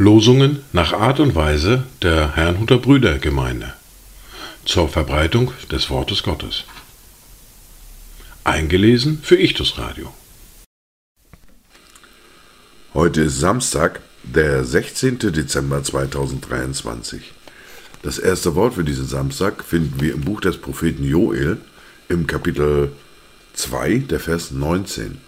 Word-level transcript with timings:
Losungen 0.00 0.60
nach 0.72 0.94
Art 0.94 1.20
und 1.20 1.34
Weise 1.34 1.84
der 2.00 2.34
Herrnhuter 2.34 2.78
Brüdergemeinde 2.78 3.74
zur 4.64 4.88
Verbreitung 4.88 5.52
des 5.70 5.90
Wortes 5.90 6.22
Gottes. 6.22 6.64
Eingelesen 8.42 9.20
für 9.22 9.36
Ichtus 9.36 9.76
Radio. 9.76 10.10
Heute 12.94 13.20
ist 13.20 13.40
Samstag, 13.40 14.00
der 14.22 14.64
16. 14.64 15.18
Dezember 15.18 15.84
2023. 15.84 17.32
Das 18.02 18.18
erste 18.18 18.54
Wort 18.54 18.76
für 18.76 18.84
diesen 18.84 19.06
Samstag 19.06 19.62
finden 19.62 20.00
wir 20.00 20.14
im 20.14 20.22
Buch 20.22 20.40
des 20.40 20.56
Propheten 20.56 21.04
Joel 21.04 21.58
im 22.08 22.26
Kapitel 22.26 22.92
2, 23.52 23.98
der 24.08 24.18
Vers 24.18 24.50
19. 24.50 25.20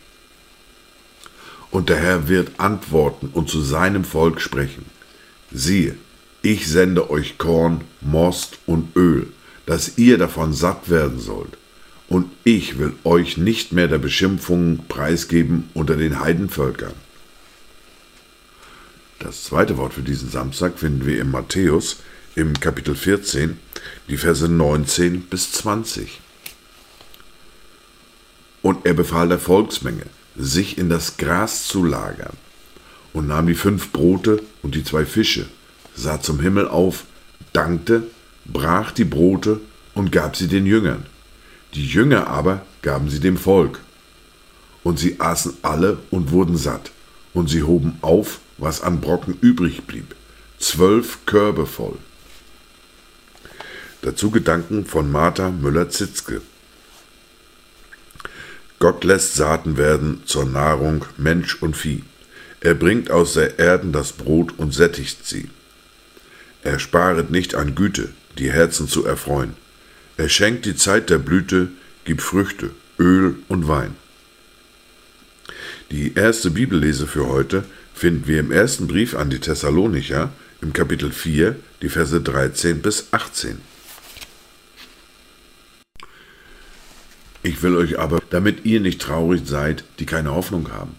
Und 1.72 1.88
der 1.88 1.96
Herr 1.96 2.28
wird 2.28 2.60
antworten 2.60 3.30
und 3.32 3.48
zu 3.48 3.60
seinem 3.60 4.04
Volk 4.04 4.40
sprechen. 4.40 4.84
Siehe, 5.50 5.96
ich 6.42 6.68
sende 6.68 7.10
euch 7.10 7.38
Korn, 7.38 7.80
Most 8.00 8.58
und 8.66 8.94
Öl, 8.94 9.26
dass 9.66 9.96
ihr 9.96 10.18
davon 10.18 10.52
satt 10.52 10.90
werden 10.90 11.18
sollt. 11.18 11.56
Und 12.08 12.30
ich 12.44 12.78
will 12.78 12.92
euch 13.04 13.38
nicht 13.38 13.72
mehr 13.72 13.88
der 13.88 13.98
Beschimpfungen 13.98 14.84
preisgeben 14.86 15.70
unter 15.72 15.96
den 15.96 16.20
Heidenvölkern. 16.20 16.92
Das 19.18 19.44
zweite 19.44 19.78
Wort 19.78 19.94
für 19.94 20.02
diesen 20.02 20.28
Samstag 20.28 20.78
finden 20.78 21.06
wir 21.06 21.20
in 21.20 21.30
Matthäus 21.30 22.00
im 22.34 22.58
Kapitel 22.60 22.94
14, 22.94 23.56
die 24.08 24.18
Verse 24.18 24.46
19 24.46 25.22
bis 25.22 25.52
20. 25.52 26.20
Und 28.60 28.84
er 28.84 28.94
befahl 28.94 29.28
der 29.28 29.38
Volksmenge, 29.38 30.04
sich 30.36 30.78
in 30.78 30.88
das 30.88 31.16
Gras 31.16 31.66
zu 31.66 31.84
lagern, 31.84 32.36
und 33.12 33.26
nahm 33.26 33.46
die 33.46 33.54
fünf 33.54 33.92
Brote 33.92 34.42
und 34.62 34.74
die 34.74 34.84
zwei 34.84 35.04
Fische, 35.04 35.46
sah 35.94 36.20
zum 36.20 36.40
Himmel 36.40 36.68
auf, 36.68 37.04
dankte, 37.52 38.04
brach 38.44 38.92
die 38.92 39.04
Brote 39.04 39.60
und 39.94 40.12
gab 40.12 40.36
sie 40.36 40.48
den 40.48 40.66
Jüngern. 40.66 41.04
Die 41.74 41.86
Jünger 41.86 42.28
aber 42.28 42.64
gaben 42.82 43.10
sie 43.10 43.20
dem 43.20 43.36
Volk. 43.36 43.80
Und 44.82 44.98
sie 44.98 45.20
aßen 45.20 45.58
alle 45.62 45.98
und 46.10 46.30
wurden 46.30 46.56
satt, 46.56 46.90
und 47.34 47.48
sie 47.48 47.62
hoben 47.62 47.98
auf, 48.00 48.40
was 48.58 48.82
an 48.82 49.00
Brocken 49.00 49.36
übrig 49.40 49.82
blieb, 49.86 50.14
zwölf 50.58 51.24
Körbe 51.24 51.66
voll. 51.66 51.96
Dazu 54.02 54.30
Gedanken 54.30 54.84
von 54.84 55.10
Martha 55.12 55.50
Müller-Zitzke. 55.50 56.42
Gott 58.82 59.04
lässt 59.04 59.34
Saaten 59.34 59.76
werden 59.76 60.22
zur 60.24 60.44
Nahrung 60.44 61.04
Mensch 61.16 61.62
und 61.62 61.76
Vieh. 61.76 62.02
Er 62.58 62.74
bringt 62.74 63.12
aus 63.12 63.34
der 63.34 63.60
Erden 63.60 63.92
das 63.92 64.10
Brot 64.10 64.58
und 64.58 64.74
sättigt 64.74 65.24
sie. 65.24 65.50
Er 66.64 66.80
sparet 66.80 67.30
nicht 67.30 67.54
an 67.54 67.76
Güte, 67.76 68.08
die 68.38 68.50
Herzen 68.50 68.88
zu 68.88 69.06
erfreuen. 69.06 69.54
Er 70.16 70.28
schenkt 70.28 70.64
die 70.64 70.74
Zeit 70.74 71.10
der 71.10 71.18
Blüte, 71.18 71.68
gibt 72.04 72.22
Früchte, 72.22 72.70
Öl 72.98 73.36
und 73.46 73.68
Wein. 73.68 73.94
Die 75.92 76.14
erste 76.16 76.50
Bibellese 76.50 77.06
für 77.06 77.28
heute 77.28 77.62
finden 77.94 78.26
wir 78.26 78.40
im 78.40 78.50
ersten 78.50 78.88
Brief 78.88 79.14
an 79.14 79.30
die 79.30 79.38
Thessalonicher 79.38 80.32
im 80.60 80.72
Kapitel 80.72 81.12
4, 81.12 81.54
die 81.82 81.88
Verse 81.88 82.20
13 82.20 82.82
bis 82.82 83.12
18. 83.12 83.60
Ich 87.42 87.62
will 87.62 87.76
euch 87.76 87.98
aber, 87.98 88.22
damit 88.30 88.64
ihr 88.64 88.80
nicht 88.80 89.00
traurig 89.00 89.42
seid, 89.44 89.84
die 89.98 90.06
keine 90.06 90.34
Hoffnung 90.34 90.70
haben. 90.72 90.94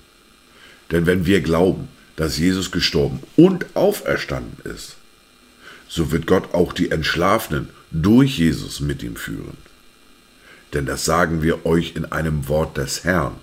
Denn 0.92 1.06
wenn 1.06 1.26
wir 1.26 1.42
glauben, 1.42 1.88
dass 2.16 2.38
Jesus 2.38 2.72
gestorben 2.72 3.22
und 3.36 3.66
auferstanden 3.76 4.58
ist, 4.72 4.98
so 5.88 6.12
wird 6.12 6.28
Gott 6.28 6.54
auch 6.54 6.74
die 6.74 6.92
Entschlafenen 6.92 7.70
durch 7.92 8.38
Jesus 8.40 8.80
mit 8.80 9.04
ihm 9.04 9.16
führen. 9.16 9.58
Denn 10.74 10.86
das 10.86 11.06
sagen 11.06 11.42
wir 11.42 11.66
euch 11.66 11.96
in 11.96 12.06
einem 12.06 12.48
Wort 12.48 12.78
des 12.78 13.04
Herrn. 13.04 13.36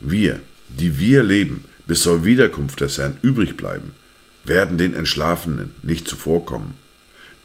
Wir, 0.00 0.40
die 0.68 0.98
wir 0.98 1.22
leben, 1.22 1.64
bis 1.86 2.02
zur 2.02 2.24
Wiederkunft 2.24 2.80
des 2.80 2.98
Herrn 2.98 3.18
übrig 3.22 3.56
bleiben, 3.56 3.92
werden 4.44 4.78
den 4.78 4.94
Entschlafenen 4.94 5.74
nicht 5.82 6.08
zuvorkommen. 6.08 6.74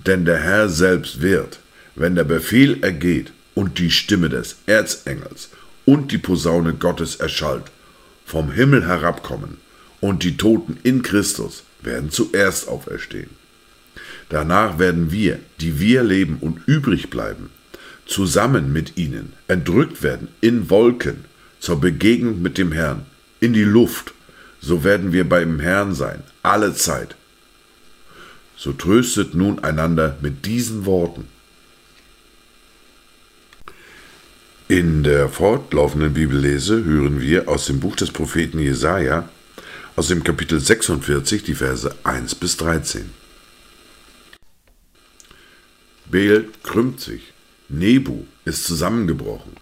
Denn 0.06 0.24
der 0.24 0.38
Herr 0.38 0.70
selbst 0.70 1.22
wird, 1.22 1.60
wenn 1.96 2.16
der 2.16 2.24
Befehl 2.24 2.84
ergeht, 2.84 3.34
und 3.56 3.80
die 3.80 3.90
Stimme 3.90 4.30
des 4.30 4.58
Erzengels 4.68 5.50
und 5.86 6.12
die 6.12 6.18
Posaune 6.20 6.74
Gottes 6.74 7.16
erschallt, 7.16 7.66
vom 8.26 8.52
Himmel 8.52 8.86
herabkommen, 8.86 9.58
und 10.02 10.24
die 10.24 10.38
Toten 10.38 10.78
in 10.84 11.02
Christus 11.02 11.64
werden 11.82 12.12
zuerst 12.12 12.68
auferstehen. 12.68 13.30
Danach 14.30 14.78
werden 14.78 15.12
wir, 15.12 15.40
die 15.62 15.80
wir 15.80 16.04
leben 16.04 16.38
und 16.42 16.60
übrig 16.68 17.10
bleiben, 17.10 17.50
zusammen 18.06 18.72
mit 18.74 18.98
ihnen 18.98 19.34
entrückt 19.48 20.04
werden 20.04 20.28
in 20.42 20.70
Wolken 20.70 21.26
zur 21.60 21.80
Begegnung 21.80 22.42
mit 22.42 22.58
dem 22.58 22.72
Herrn, 22.72 23.06
in 23.40 23.54
die 23.54 23.64
Luft, 23.64 24.14
so 24.60 24.84
werden 24.84 25.12
wir 25.12 25.28
beim 25.28 25.60
Herrn 25.60 25.94
sein, 25.94 26.22
alle 26.44 26.74
Zeit. 26.74 27.16
So 28.58 28.74
tröstet 28.74 29.36
nun 29.36 29.64
einander 29.64 30.18
mit 30.22 30.46
diesen 30.46 30.86
Worten. 30.86 31.28
In 34.76 35.04
der 35.04 35.30
fortlaufenden 35.30 36.14
Bibellese 36.14 36.84
hören 36.84 37.22
wir 37.22 37.48
aus 37.48 37.66
dem 37.68 37.80
Buch 37.80 37.96
des 37.96 38.12
Propheten 38.12 38.60
Jesaja, 38.60 39.30
aus 39.96 40.10
dem 40.10 40.22
Kapitel 40.22 40.60
46, 40.60 41.44
die 41.44 41.54
Verse 41.54 41.96
1 42.04 42.36
bis 42.36 42.58
13. 42.58 43.10
Beel 46.12 46.50
krümmt 46.64 47.00
sich, 47.00 47.22
Nebu 47.70 48.26
ist 48.44 48.66
zusammengebrochen. 48.66 49.54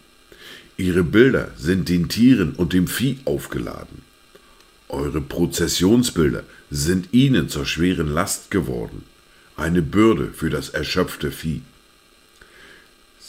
Ihre 0.77 1.03
Bilder 1.03 1.51
sind 1.57 1.89
den 1.89 2.09
Tieren 2.09 2.53
und 2.53 2.73
dem 2.73 2.87
Vieh 2.87 3.19
aufgeladen. 3.25 4.01
Eure 4.89 5.21
Prozessionsbilder 5.21 6.41
sind 6.71 7.09
ihnen 7.13 7.49
zur 7.49 7.67
schweren 7.67 8.07
Last 8.07 8.49
geworden, 8.49 9.03
eine 9.57 9.83
Bürde 9.83 10.31
für 10.33 10.49
das 10.49 10.69
erschöpfte 10.69 11.29
Vieh. 11.29 11.61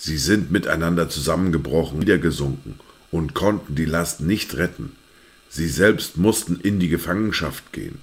Sie 0.05 0.19
sind 0.19 0.51
miteinander 0.51 1.09
zusammengebrochen, 1.09 2.01
niedergesunken 2.01 2.75
und 3.11 3.33
konnten 3.33 3.75
die 3.75 3.87
Last 3.87 4.21
nicht 4.21 4.55
retten. 4.59 4.93
Sie 5.49 5.67
selbst 5.67 6.19
mussten 6.19 6.61
in 6.61 6.79
die 6.79 6.91
Gefangenschaft 6.91 7.73
gehen. 7.73 8.01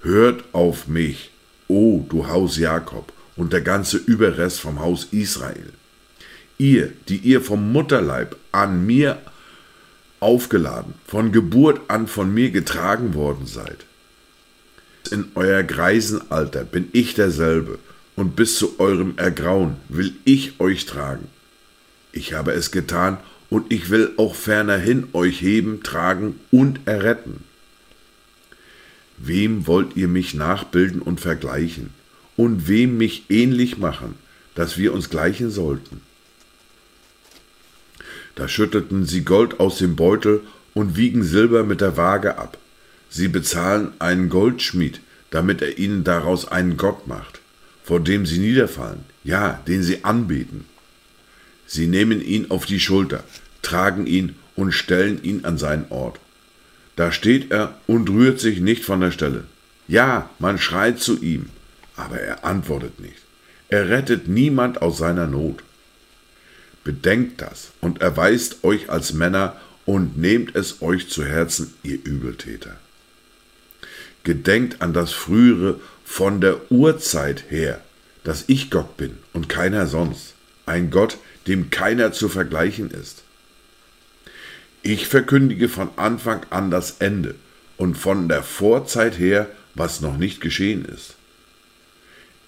Hört 0.00 0.44
auf 0.52 0.86
mich, 0.86 1.32
o 1.66 2.06
du 2.08 2.28
Haus 2.28 2.56
Jakob 2.56 3.12
und 3.34 3.52
der 3.52 3.62
ganze 3.62 3.96
Überrest 3.96 4.60
vom 4.60 4.78
Haus 4.78 5.08
Israel. 5.10 5.72
Ihr, 6.56 6.92
die 7.08 7.16
ihr 7.16 7.40
vom 7.40 7.72
Mutterleib 7.72 8.36
an 8.52 8.86
mir 8.86 9.20
aufgeladen, 10.20 10.94
von 11.04 11.32
Geburt 11.32 11.80
an 11.88 12.06
von 12.06 12.32
mir 12.32 12.52
getragen 12.52 13.14
worden 13.14 13.48
seid. 13.48 13.86
In 15.10 15.32
euer 15.34 15.64
Greisenalter 15.64 16.62
bin 16.62 16.90
ich 16.92 17.14
derselbe, 17.14 17.80
und 18.18 18.34
bis 18.34 18.56
zu 18.56 18.80
eurem 18.80 19.16
Ergrauen 19.16 19.76
will 19.88 20.12
ich 20.24 20.58
euch 20.58 20.86
tragen. 20.86 21.28
Ich 22.10 22.32
habe 22.32 22.50
es 22.50 22.72
getan, 22.72 23.18
und 23.48 23.72
ich 23.72 23.90
will 23.90 24.10
auch 24.16 24.34
fernerhin 24.34 25.06
euch 25.12 25.40
heben, 25.40 25.84
tragen 25.84 26.40
und 26.50 26.80
erretten. 26.84 27.44
Wem 29.18 29.68
wollt 29.68 29.96
ihr 29.96 30.08
mich 30.08 30.34
nachbilden 30.34 31.00
und 31.00 31.20
vergleichen, 31.20 31.90
und 32.36 32.66
wem 32.66 32.98
mich 32.98 33.26
ähnlich 33.28 33.78
machen, 33.78 34.16
dass 34.56 34.76
wir 34.76 34.94
uns 34.94 35.10
gleichen 35.10 35.52
sollten? 35.52 36.00
Da 38.34 38.48
schüttelten 38.48 39.06
sie 39.06 39.22
Gold 39.22 39.60
aus 39.60 39.78
dem 39.78 39.94
Beutel 39.94 40.40
und 40.74 40.96
wiegen 40.96 41.22
Silber 41.22 41.62
mit 41.62 41.80
der 41.80 41.96
Waage 41.96 42.36
ab. 42.36 42.58
Sie 43.10 43.28
bezahlen 43.28 43.92
einen 44.00 44.28
Goldschmied, 44.28 45.02
damit 45.30 45.62
er 45.62 45.78
ihnen 45.78 46.02
daraus 46.02 46.48
einen 46.48 46.76
Gott 46.76 47.06
macht 47.06 47.38
vor 47.88 48.00
dem 48.00 48.26
sie 48.26 48.38
niederfallen, 48.38 49.06
ja, 49.24 49.62
den 49.66 49.82
sie 49.82 50.04
anbeten. 50.04 50.66
Sie 51.66 51.86
nehmen 51.86 52.20
ihn 52.20 52.50
auf 52.50 52.66
die 52.66 52.80
Schulter, 52.80 53.24
tragen 53.62 54.06
ihn 54.06 54.34
und 54.56 54.72
stellen 54.72 55.24
ihn 55.24 55.46
an 55.46 55.56
seinen 55.56 55.86
Ort. 55.88 56.20
Da 56.96 57.12
steht 57.12 57.50
er 57.50 57.80
und 57.86 58.10
rührt 58.10 58.40
sich 58.40 58.60
nicht 58.60 58.84
von 58.84 59.00
der 59.00 59.10
Stelle. 59.10 59.44
Ja, 59.86 60.28
man 60.38 60.58
schreit 60.58 61.00
zu 61.00 61.22
ihm, 61.22 61.46
aber 61.96 62.20
er 62.20 62.44
antwortet 62.44 63.00
nicht. 63.00 63.22
Er 63.70 63.88
rettet 63.88 64.28
niemand 64.28 64.82
aus 64.82 64.98
seiner 64.98 65.26
Not. 65.26 65.62
Bedenkt 66.84 67.40
das 67.40 67.70
und 67.80 68.02
erweist 68.02 68.64
euch 68.64 68.90
als 68.90 69.14
Männer 69.14 69.58
und 69.86 70.18
nehmt 70.18 70.54
es 70.54 70.82
euch 70.82 71.08
zu 71.08 71.24
Herzen, 71.24 71.72
ihr 71.82 72.04
Übeltäter. 72.04 72.76
Gedenkt 74.24 74.82
an 74.82 74.92
das 74.92 75.12
frühere 75.12 75.80
von 76.04 76.40
der 76.40 76.70
Urzeit 76.70 77.44
her, 77.50 77.80
dass 78.24 78.44
ich 78.46 78.70
Gott 78.70 78.96
bin 78.96 79.18
und 79.32 79.48
keiner 79.48 79.86
sonst, 79.86 80.34
ein 80.66 80.90
Gott, 80.90 81.18
dem 81.46 81.70
keiner 81.70 82.12
zu 82.12 82.28
vergleichen 82.28 82.90
ist. 82.90 83.22
Ich 84.82 85.06
verkündige 85.06 85.68
von 85.68 85.90
Anfang 85.96 86.42
an 86.50 86.70
das 86.70 86.96
Ende 86.98 87.34
und 87.76 87.96
von 87.96 88.28
der 88.28 88.42
Vorzeit 88.42 89.18
her, 89.18 89.48
was 89.74 90.00
noch 90.00 90.16
nicht 90.16 90.40
geschehen 90.40 90.84
ist. 90.84 91.14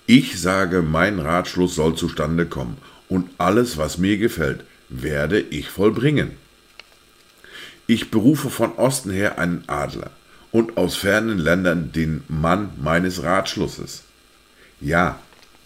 Ich 0.06 0.40
sage, 0.40 0.82
mein 0.82 1.18
Ratschluss 1.18 1.76
soll 1.76 1.94
zustande 1.94 2.46
kommen 2.46 2.78
und 3.08 3.30
alles, 3.38 3.78
was 3.78 3.98
mir 3.98 4.18
gefällt, 4.18 4.64
werde 4.88 5.40
ich 5.40 5.70
vollbringen. 5.70 6.32
Ich 7.86 8.10
berufe 8.10 8.50
von 8.50 8.72
Osten 8.72 9.10
her 9.10 9.38
einen 9.38 9.64
Adler 9.66 10.10
und 10.52 10.76
aus 10.76 10.96
fernen 10.96 11.38
Ländern 11.38 11.92
den 11.92 12.24
Mann 12.28 12.70
meines 12.80 13.22
Ratschlusses. 13.22 14.02
Ja, 14.80 15.20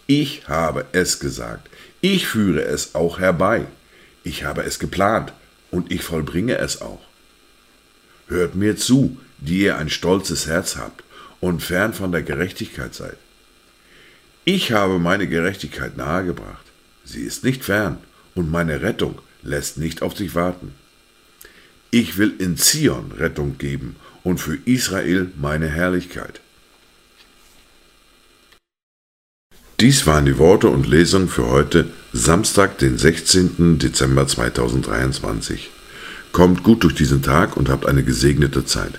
ich 0.07 0.49
habe 0.49 0.87
es 0.93 1.21
gesagt, 1.21 1.69
ich 2.01 2.27
führe 2.27 2.63
es 2.63 2.95
auch 2.95 3.19
herbei, 3.19 3.67
ich 4.23 4.45
habe 4.45 4.63
es 4.63 4.79
geplant 4.79 5.33
und 5.71 5.91
ich 5.91 6.03
vollbringe 6.03 6.59
es 6.59 6.83
auch. 6.83 7.01
Hört 8.29 8.55
mir 8.55 8.77
zu, 8.77 9.17
die 9.39 9.61
ihr 9.61 9.79
ein 9.79 9.91
stolzes 9.91 10.47
Herz 10.47 10.77
habt 10.77 11.03
und 11.41 11.63
fern 11.63 11.93
von 11.95 12.13
der 12.13 12.23
Gerechtigkeit 12.23 12.95
seid. 12.95 13.17
Ich 14.45 14.73
habe 14.73 14.99
meine 14.99 15.27
Gerechtigkeit 15.27 15.97
nahegebracht. 15.97 16.65
Sie 17.05 17.23
ist 17.23 17.45
nicht 17.45 17.65
fern 17.65 17.99
und 18.35 18.51
meine 18.51 18.83
Rettung 18.83 19.19
lässt 19.43 19.79
nicht 19.79 20.03
auf 20.03 20.17
sich 20.17 20.35
warten. 20.35 20.75
Ich 21.91 22.19
will 22.19 22.35
in 22.39 22.57
Zion 22.57 23.13
Rettung 23.13 23.57
geben 23.57 23.97
und 24.25 24.39
für 24.39 24.59
Israel 24.65 25.31
meine 25.41 25.69
Herrlichkeit. 25.69 26.41
Dies 29.79 30.07
waren 30.07 30.25
die 30.25 30.39
Worte 30.39 30.69
und 30.69 30.89
Lesungen 30.89 31.29
für 31.29 31.49
heute, 31.49 31.91
Samstag, 32.13 32.79
den 32.79 32.97
16. 32.97 33.79
Dezember 33.79 34.27
2023. 34.27 35.71
Kommt 36.33 36.63
gut 36.63 36.85
durch 36.85 36.95
diesen 36.95 37.23
Tag 37.23 37.57
und 37.57 37.69
habt 37.69 37.87
eine 37.87 38.03
gesegnete 38.03 38.65
Zeit. 38.65 38.99